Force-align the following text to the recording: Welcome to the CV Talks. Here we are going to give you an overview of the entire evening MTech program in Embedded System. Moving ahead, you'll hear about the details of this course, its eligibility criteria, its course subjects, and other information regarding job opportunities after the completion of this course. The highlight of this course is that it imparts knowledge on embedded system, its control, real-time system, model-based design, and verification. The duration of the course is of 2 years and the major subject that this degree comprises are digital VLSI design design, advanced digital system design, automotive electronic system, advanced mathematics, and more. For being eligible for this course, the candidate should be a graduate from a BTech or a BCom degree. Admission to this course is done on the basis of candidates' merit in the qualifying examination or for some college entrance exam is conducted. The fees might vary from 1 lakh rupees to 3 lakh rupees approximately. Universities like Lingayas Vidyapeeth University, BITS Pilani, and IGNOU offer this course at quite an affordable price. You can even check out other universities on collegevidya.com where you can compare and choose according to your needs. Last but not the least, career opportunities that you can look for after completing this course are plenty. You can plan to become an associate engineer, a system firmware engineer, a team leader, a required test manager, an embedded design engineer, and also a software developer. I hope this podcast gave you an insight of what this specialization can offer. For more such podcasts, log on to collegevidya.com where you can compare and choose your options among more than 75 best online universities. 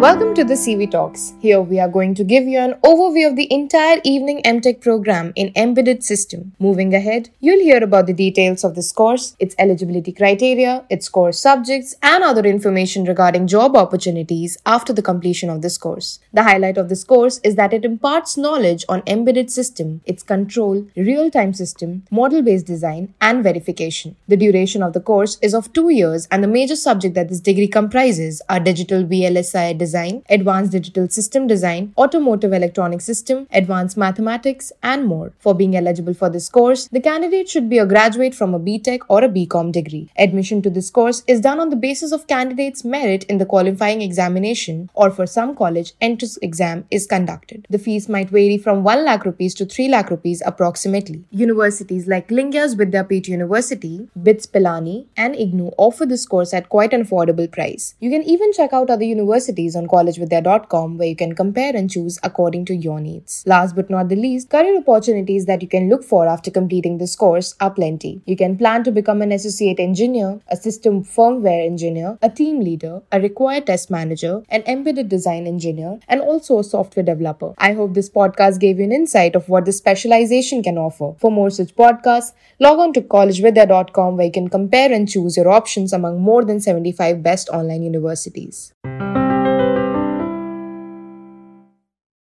Welcome 0.00 0.34
to 0.36 0.44
the 0.44 0.54
CV 0.54 0.90
Talks. 0.90 1.34
Here 1.40 1.60
we 1.60 1.78
are 1.78 1.86
going 1.86 2.14
to 2.14 2.24
give 2.24 2.44
you 2.44 2.58
an 2.58 2.72
overview 2.82 3.28
of 3.28 3.36
the 3.36 3.52
entire 3.52 4.00
evening 4.02 4.40
MTech 4.46 4.80
program 4.80 5.34
in 5.36 5.52
Embedded 5.54 6.02
System. 6.02 6.52
Moving 6.58 6.94
ahead, 6.94 7.28
you'll 7.38 7.60
hear 7.60 7.84
about 7.84 8.06
the 8.06 8.14
details 8.14 8.64
of 8.64 8.74
this 8.74 8.92
course, 8.92 9.36
its 9.38 9.54
eligibility 9.58 10.10
criteria, 10.10 10.86
its 10.88 11.10
course 11.10 11.38
subjects, 11.38 11.96
and 12.02 12.24
other 12.24 12.46
information 12.46 13.04
regarding 13.04 13.46
job 13.46 13.76
opportunities 13.76 14.56
after 14.64 14.94
the 14.94 15.02
completion 15.02 15.50
of 15.50 15.60
this 15.60 15.76
course. 15.76 16.18
The 16.32 16.44
highlight 16.44 16.78
of 16.78 16.88
this 16.88 17.04
course 17.04 17.38
is 17.44 17.56
that 17.56 17.74
it 17.74 17.84
imparts 17.84 18.38
knowledge 18.38 18.86
on 18.88 19.02
embedded 19.06 19.50
system, 19.50 20.00
its 20.06 20.22
control, 20.22 20.86
real-time 20.96 21.52
system, 21.52 22.04
model-based 22.10 22.64
design, 22.64 23.12
and 23.20 23.44
verification. 23.44 24.16
The 24.28 24.38
duration 24.38 24.82
of 24.82 24.94
the 24.94 25.00
course 25.00 25.36
is 25.42 25.52
of 25.52 25.74
2 25.74 25.90
years 25.90 26.26
and 26.30 26.42
the 26.42 26.48
major 26.48 26.76
subject 26.76 27.14
that 27.16 27.28
this 27.28 27.40
degree 27.40 27.68
comprises 27.68 28.40
are 28.48 28.58
digital 28.58 29.04
VLSI 29.04 29.76
design 29.76 29.89
design, 29.90 30.22
advanced 30.36 30.72
digital 30.72 31.08
system 31.08 31.46
design, 31.52 31.92
automotive 31.98 32.52
electronic 32.52 33.00
system, 33.00 33.46
advanced 33.60 33.96
mathematics, 33.96 34.72
and 34.82 35.06
more. 35.12 35.32
For 35.38 35.54
being 35.60 35.76
eligible 35.76 36.14
for 36.14 36.30
this 36.30 36.48
course, 36.48 36.86
the 36.96 37.00
candidate 37.00 37.48
should 37.48 37.68
be 37.68 37.78
a 37.78 37.86
graduate 37.86 38.34
from 38.34 38.54
a 38.54 38.60
BTech 38.60 39.00
or 39.08 39.24
a 39.24 39.28
BCom 39.28 39.72
degree. 39.72 40.08
Admission 40.16 40.62
to 40.62 40.70
this 40.70 40.90
course 40.90 41.24
is 41.26 41.40
done 41.40 41.58
on 41.58 41.70
the 41.70 41.80
basis 41.86 42.12
of 42.12 42.26
candidates' 42.28 42.84
merit 42.84 43.24
in 43.24 43.38
the 43.38 43.46
qualifying 43.46 44.02
examination 44.02 44.88
or 44.94 45.10
for 45.10 45.26
some 45.26 45.56
college 45.62 45.92
entrance 46.00 46.36
exam 46.48 46.84
is 46.90 47.06
conducted. 47.06 47.66
The 47.68 47.82
fees 47.86 48.08
might 48.08 48.30
vary 48.30 48.58
from 48.58 48.84
1 48.84 49.04
lakh 49.04 49.24
rupees 49.24 49.54
to 49.54 49.66
3 49.66 49.88
lakh 49.88 50.10
rupees 50.10 50.42
approximately. 50.46 51.24
Universities 51.30 52.06
like 52.06 52.28
Lingayas 52.28 52.76
Vidyapeeth 52.82 53.28
University, 53.28 54.08
BITS 54.22 54.46
Pilani, 54.46 55.06
and 55.16 55.34
IGNOU 55.34 55.74
offer 55.78 56.06
this 56.06 56.26
course 56.26 56.54
at 56.54 56.68
quite 56.68 56.92
an 56.92 57.04
affordable 57.04 57.50
price. 57.50 57.94
You 57.98 58.10
can 58.10 58.22
even 58.22 58.52
check 58.52 58.72
out 58.72 58.90
other 58.90 59.04
universities 59.04 59.74
on 59.74 59.79
collegevidya.com 59.88 60.98
where 60.98 61.08
you 61.08 61.16
can 61.16 61.34
compare 61.34 61.74
and 61.74 61.90
choose 61.90 62.18
according 62.22 62.64
to 62.66 62.74
your 62.74 63.00
needs. 63.00 63.42
Last 63.46 63.76
but 63.76 63.90
not 63.90 64.08
the 64.08 64.16
least, 64.16 64.50
career 64.50 64.78
opportunities 64.78 65.46
that 65.46 65.62
you 65.62 65.68
can 65.68 65.88
look 65.88 66.04
for 66.04 66.26
after 66.26 66.50
completing 66.50 66.98
this 66.98 67.16
course 67.16 67.54
are 67.60 67.70
plenty. 67.70 68.20
You 68.26 68.36
can 68.36 68.56
plan 68.56 68.84
to 68.84 68.92
become 68.92 69.22
an 69.22 69.32
associate 69.32 69.80
engineer, 69.80 70.40
a 70.48 70.56
system 70.56 71.04
firmware 71.04 71.64
engineer, 71.64 72.18
a 72.22 72.30
team 72.30 72.60
leader, 72.60 73.02
a 73.12 73.20
required 73.20 73.66
test 73.66 73.90
manager, 73.90 74.42
an 74.48 74.62
embedded 74.66 75.08
design 75.08 75.46
engineer, 75.46 75.98
and 76.08 76.20
also 76.20 76.58
a 76.58 76.64
software 76.64 77.04
developer. 77.04 77.54
I 77.58 77.72
hope 77.72 77.94
this 77.94 78.10
podcast 78.10 78.60
gave 78.60 78.78
you 78.78 78.84
an 78.84 78.92
insight 78.92 79.36
of 79.36 79.48
what 79.48 79.64
this 79.64 79.78
specialization 79.78 80.62
can 80.62 80.78
offer. 80.78 81.12
For 81.18 81.30
more 81.30 81.50
such 81.50 81.74
podcasts, 81.74 82.32
log 82.58 82.78
on 82.78 82.92
to 82.94 83.00
collegevidya.com 83.02 84.16
where 84.16 84.26
you 84.26 84.32
can 84.32 84.48
compare 84.48 84.92
and 84.92 85.08
choose 85.08 85.36
your 85.36 85.48
options 85.48 85.92
among 85.92 86.20
more 86.20 86.44
than 86.44 86.60
75 86.60 87.22
best 87.22 87.48
online 87.50 87.82
universities. 87.82 88.72